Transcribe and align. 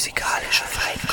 musikalische 0.00 0.64
Freiheit. 0.64 1.09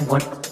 what 0.00 0.45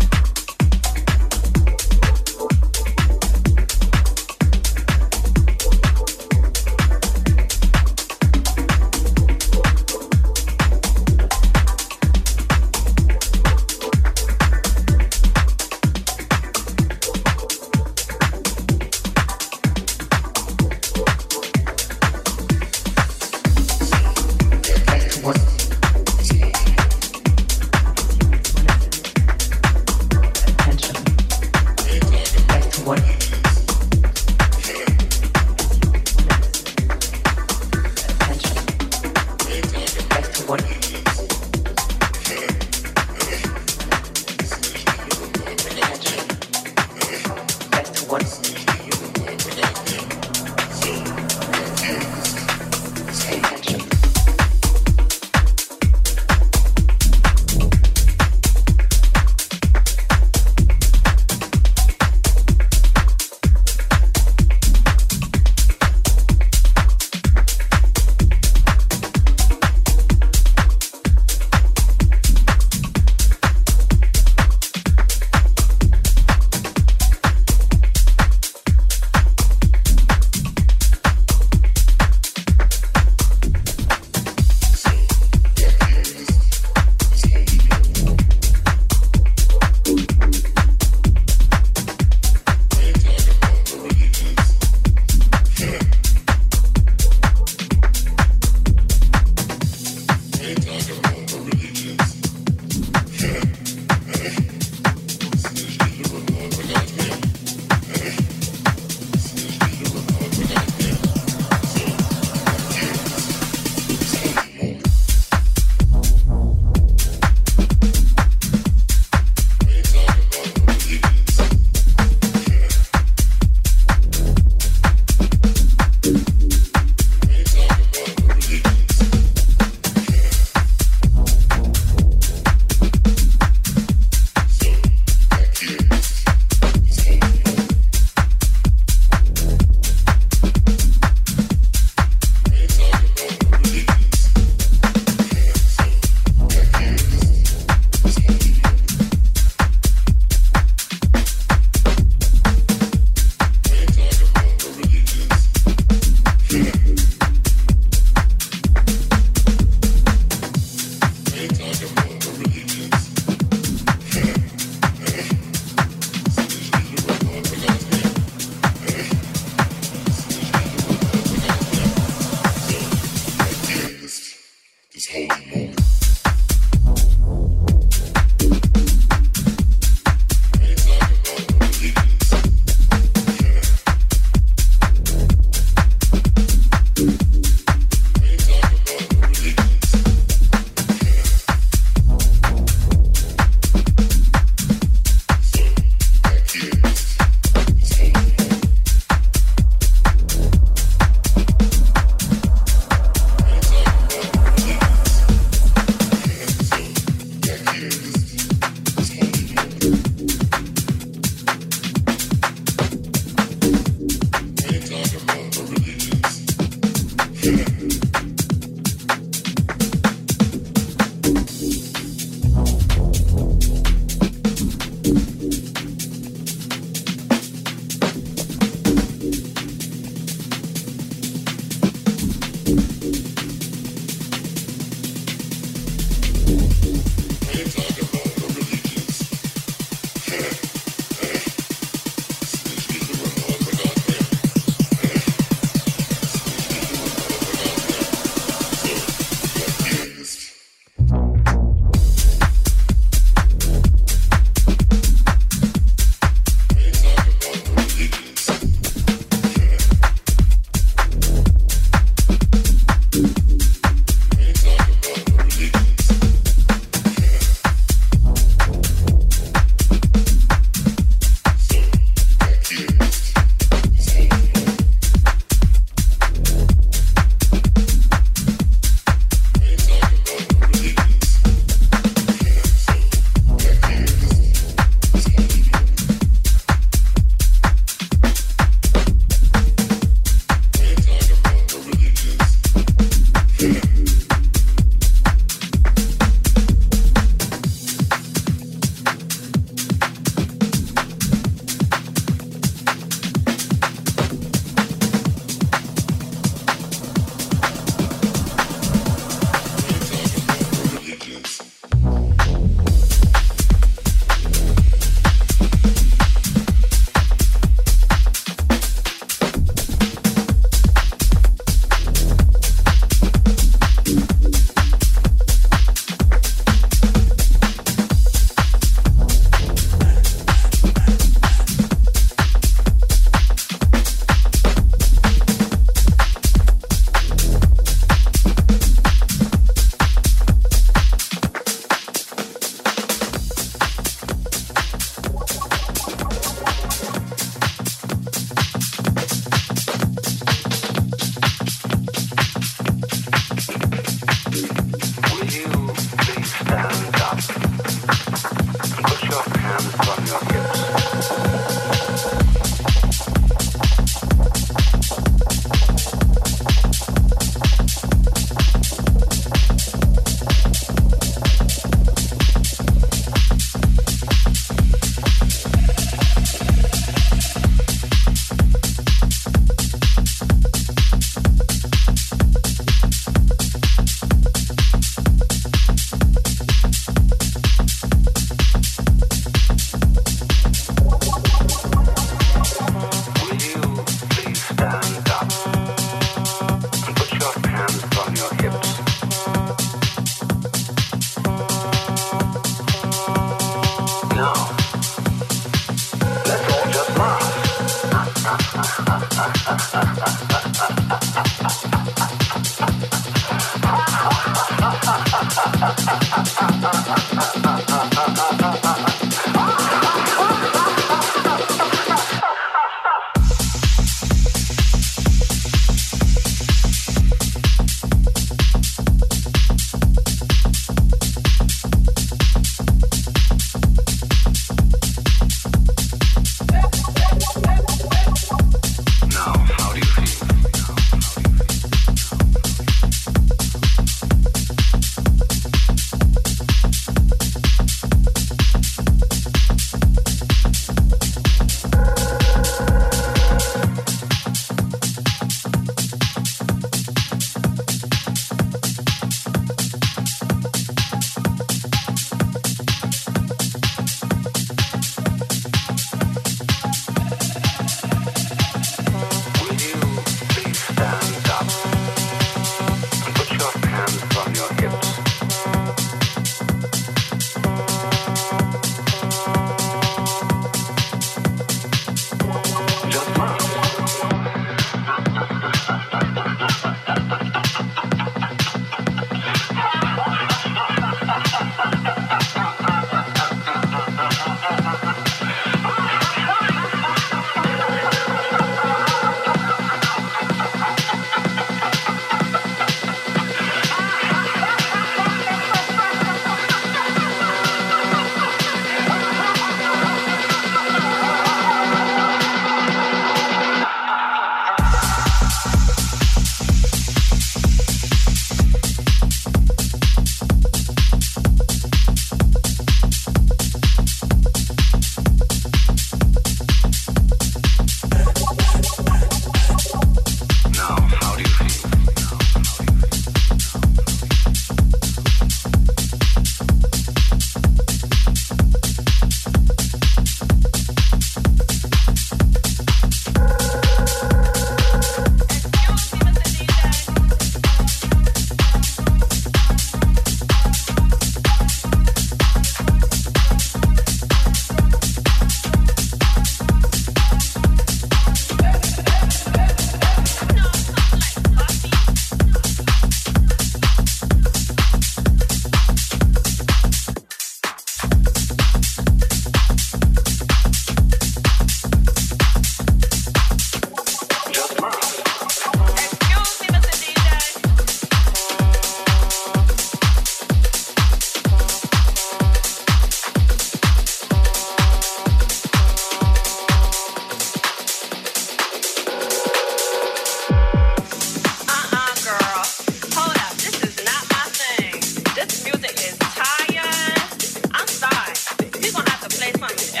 fucking 599.61 600.00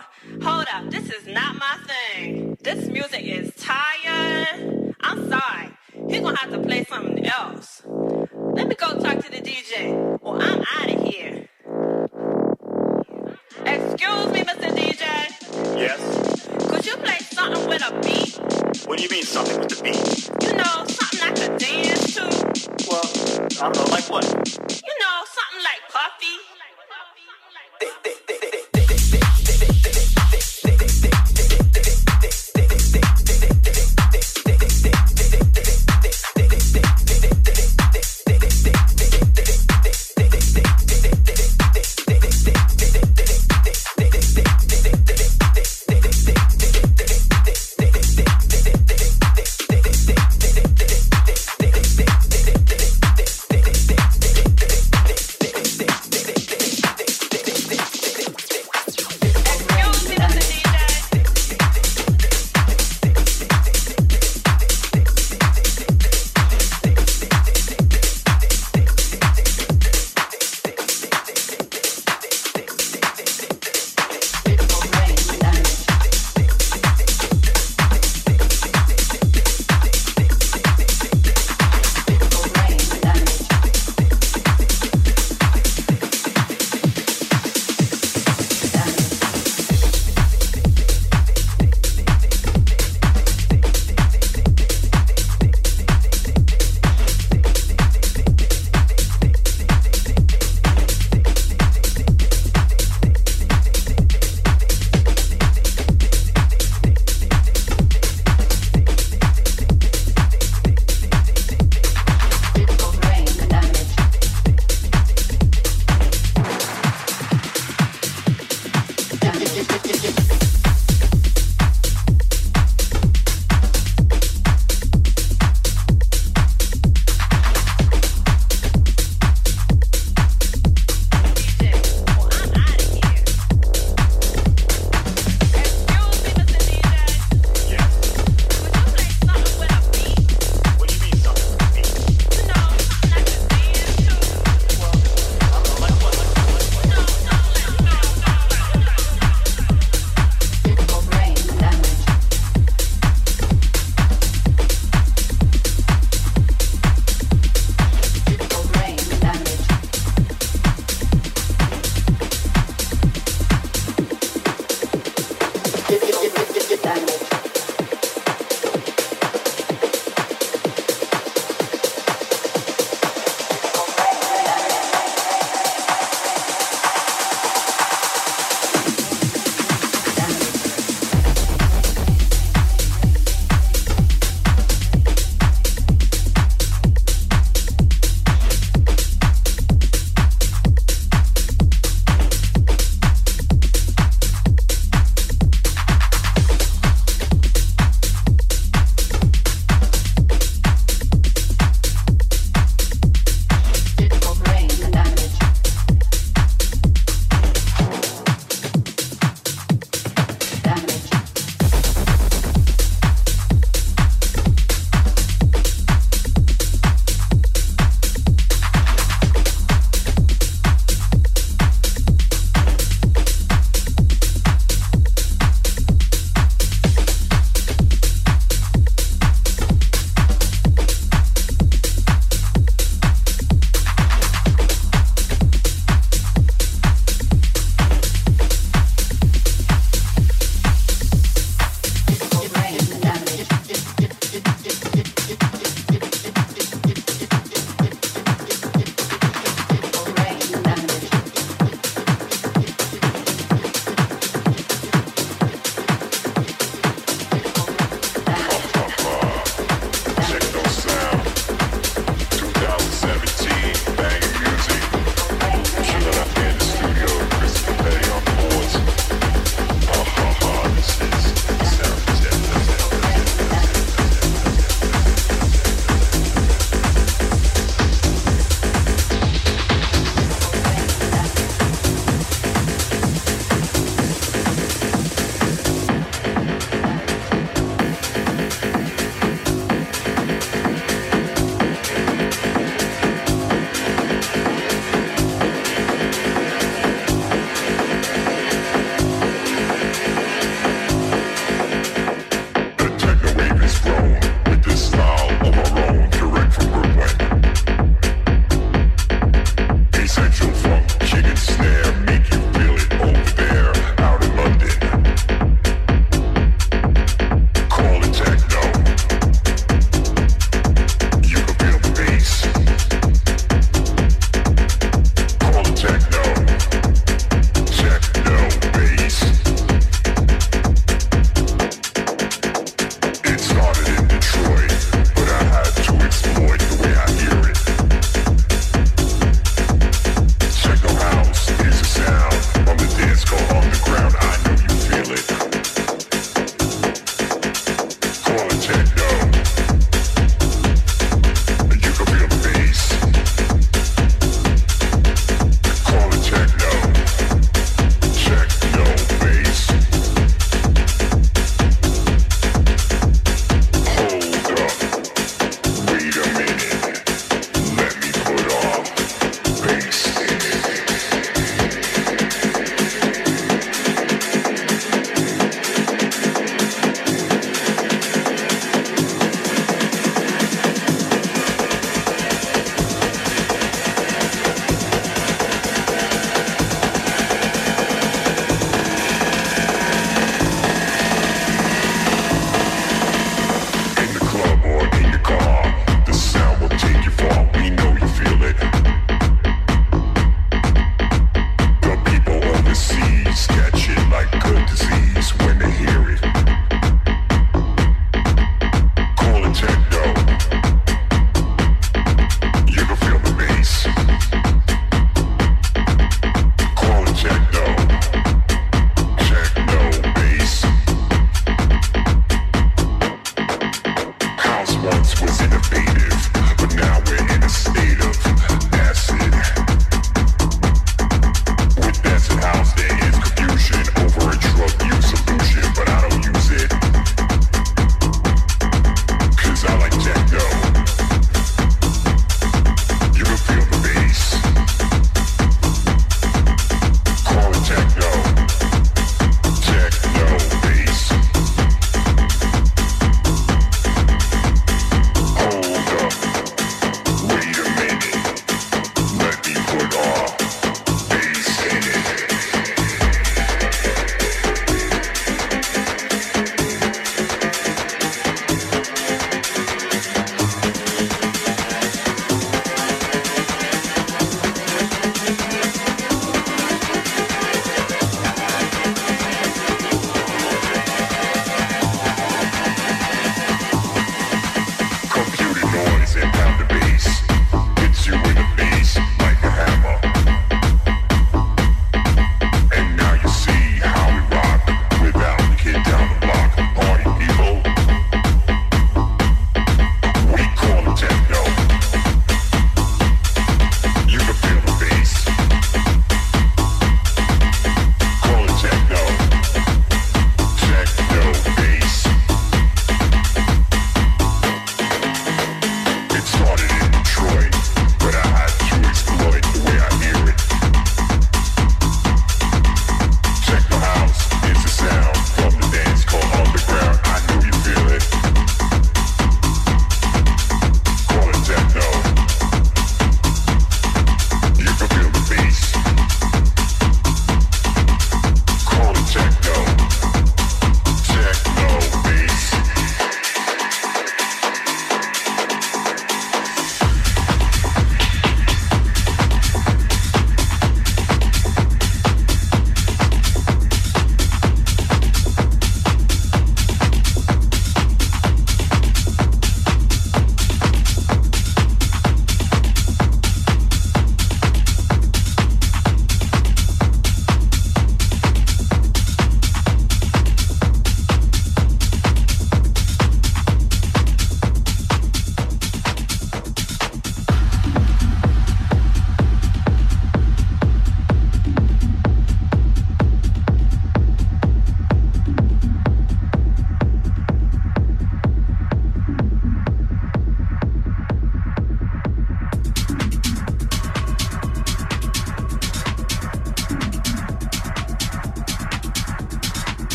girl. 0.00 0.42
Hold 0.42 0.66
up. 0.72 0.90
This 0.90 1.10
is 1.10 1.26
not 1.26 1.56
my 1.56 1.76
thing. 1.86 2.56
This 2.62 2.86
music 2.88 3.22
is 3.24 3.54
tired. 3.56 4.94
I'm 5.00 5.28
sorry. 5.28 5.70
He's 6.08 6.20
gonna 6.20 6.36
have 6.38 6.50
to 6.52 6.60
play 6.60 6.84
something 6.84 7.26
else. 7.26 7.82
Let 7.86 8.68
me 8.68 8.74
go 8.74 8.98
talk 9.00 9.18
to 9.24 9.30
the 9.30 9.40
DJ. 9.40 10.18
Or 10.22 10.36
I'm 10.40 10.64
out 10.78 10.90
of 10.90 11.02
here. 11.02 11.48
Excuse 13.66 14.26
me, 14.32 14.40
Mr. 14.42 14.70
DJ. 14.76 15.04
Yes? 15.76 16.68
Could 16.68 16.86
you 16.86 16.96
play 16.96 17.18
something 17.18 17.68
with 17.68 17.82
a 17.82 18.00
beat? 18.00 18.86
What 18.86 18.98
do 18.98 19.04
you 19.04 19.10
mean 19.10 19.22
something 19.22 19.58
with 19.58 19.78
a 19.78 19.82
beat? 19.82 20.30
You 20.42 20.56
know, 20.56 20.84
something 20.86 21.20
I 21.22 21.32
could 21.32 21.58
dance 21.58 22.14
to? 22.14 22.22
Well, 22.88 23.04
I 23.60 23.72
don't 23.72 23.76
know, 23.76 23.92
like 23.92 24.08
what? 24.10 24.24
You 24.86 24.99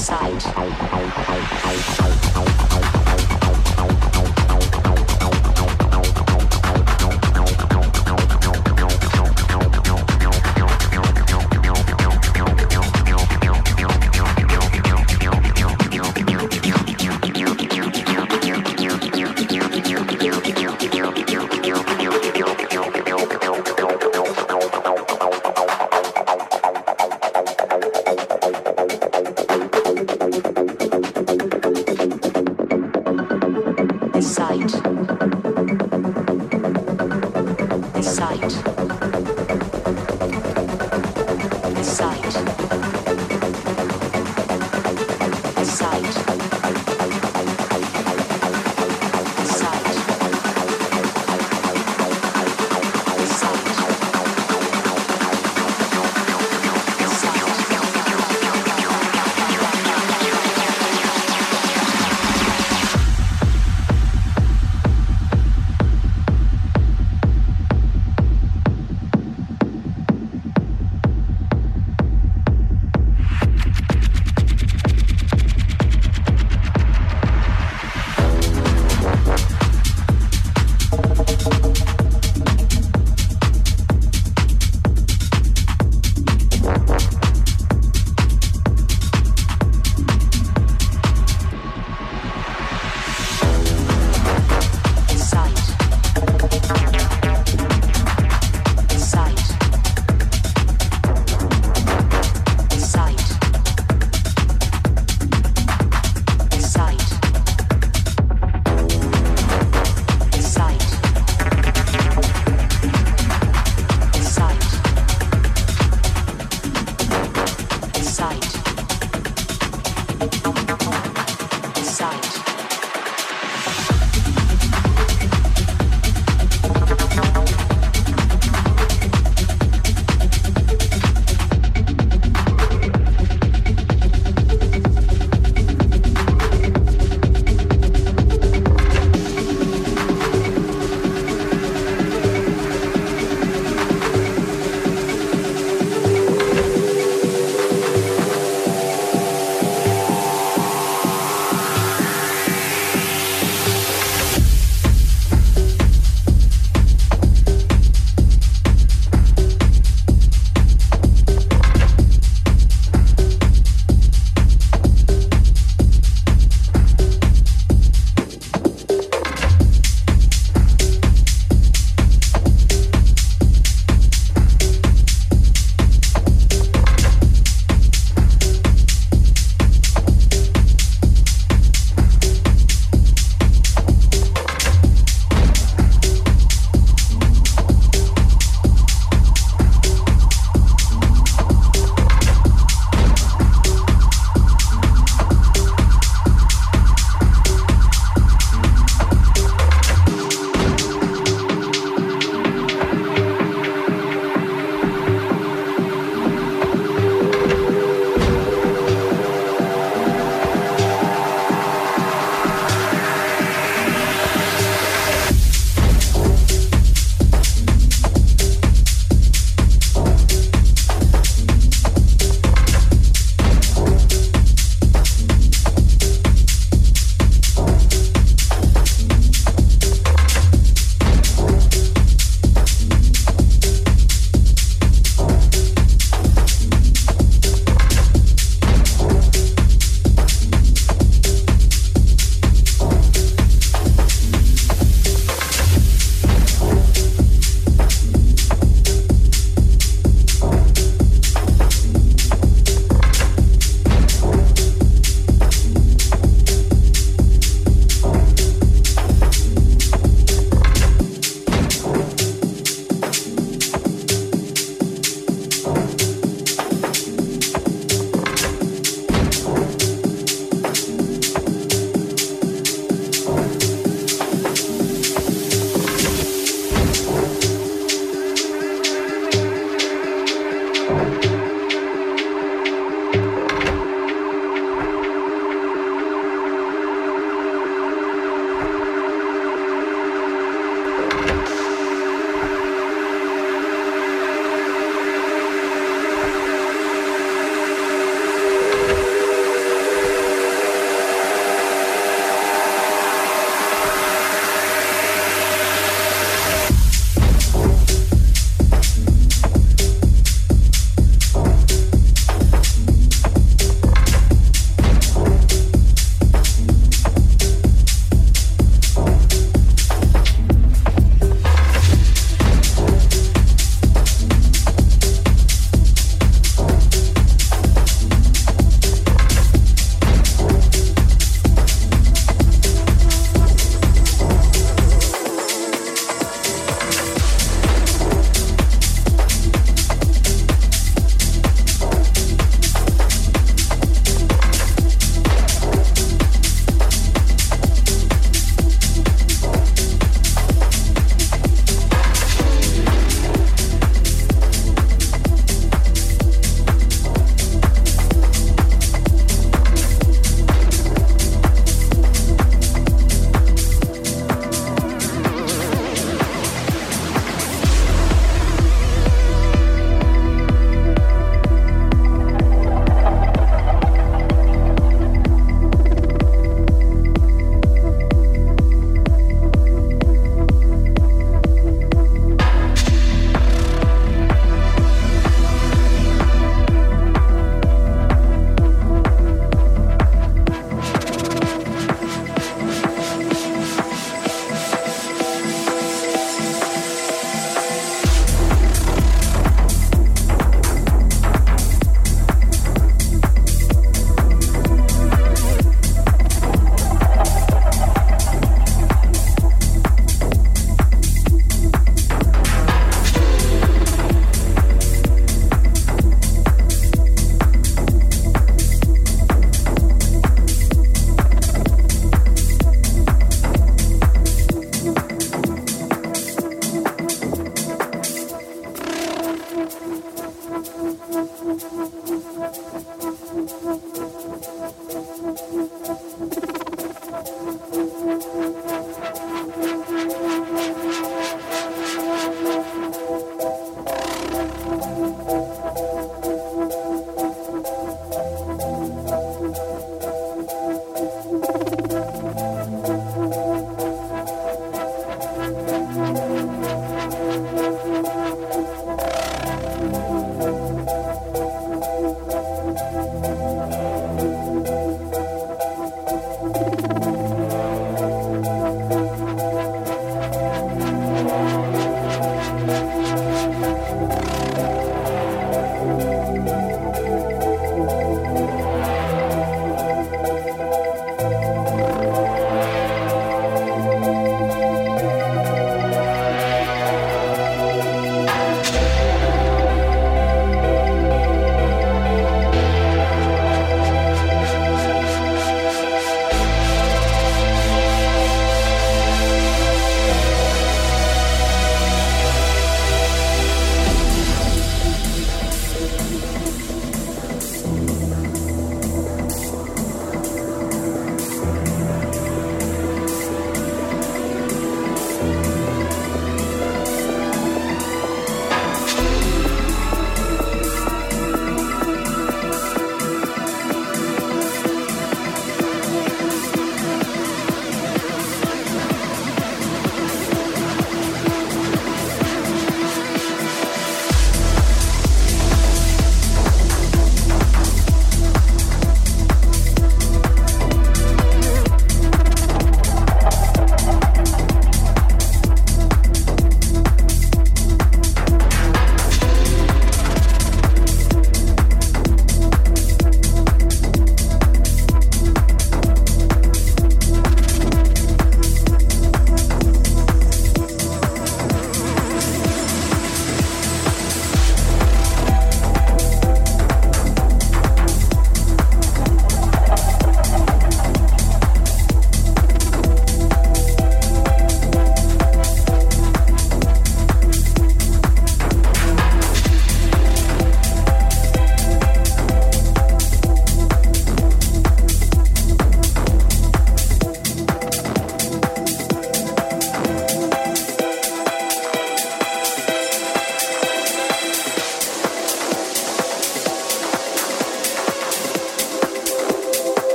side. 0.00 0.40